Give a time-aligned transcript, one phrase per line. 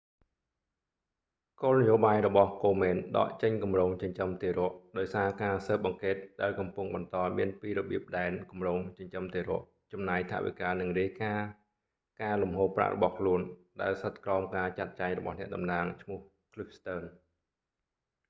[1.61, 9.61] គោលនយោបាយរបស់ komen ដកចេញគម្រោងចិញ្ចឹមទារកដោយសារការសើបអង្កេតដែលកំពុងបន្តមានពីរបៀបដែន គម្រោងចិញ្ចឹមទារក
[9.93, 11.49] ចំណាយថវិការនិងរាយការណ៍
[12.21, 13.41] ការលំហូរប្រាក់របស់ខ្លួន
[13.81, 16.19] ដែលស្ថិតក្រោមការចាត់ចែងរបស់អ្នកតំណាងឈ្មោះ
[16.53, 17.11] cliff stearns